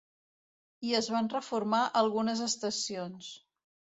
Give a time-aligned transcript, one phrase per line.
[0.91, 3.31] I es van reformar algunes estacions.